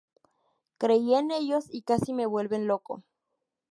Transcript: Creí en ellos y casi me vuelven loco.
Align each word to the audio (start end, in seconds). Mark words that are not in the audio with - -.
Creí 0.79 1.13
en 1.13 1.29
ellos 1.29 1.65
y 1.69 1.83
casi 1.83 2.11
me 2.11 2.25
vuelven 2.25 2.65
loco. 2.65 3.03